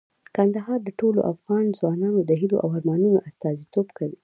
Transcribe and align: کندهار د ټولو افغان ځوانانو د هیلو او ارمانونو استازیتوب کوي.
کندهار 0.35 0.79
د 0.83 0.89
ټولو 0.99 1.19
افغان 1.33 1.65
ځوانانو 1.77 2.19
د 2.23 2.31
هیلو 2.41 2.57
او 2.63 2.69
ارمانونو 2.77 3.23
استازیتوب 3.29 3.87
کوي. 3.97 4.17